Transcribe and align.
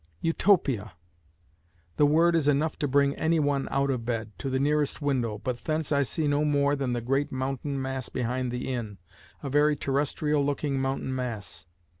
Utopia! 0.21 0.93
The 1.97 2.07
word 2.07 2.35
is 2.35 2.47
enough 2.47 2.75
to 2.79 2.87
bring 2.87 3.13
anyone 3.17 3.67
out 3.69 3.91
of 3.91 4.03
bed, 4.03 4.31
to 4.39 4.49
the 4.49 4.57
nearest 4.59 4.99
window, 4.99 5.37
but 5.37 5.63
thence 5.65 5.91
I 5.91 6.01
see 6.01 6.27
no 6.27 6.43
more 6.43 6.75
than 6.75 6.93
the 6.93 7.01
great 7.01 7.31
mountain 7.31 7.79
mass 7.79 8.09
behind 8.09 8.51
the 8.51 8.73
inn, 8.73 8.97
a 9.43 9.49
very 9.51 9.75
terrestrial 9.75 10.43
looking 10.43 10.79
mountain 10.81 11.13
mass. 11.13 11.67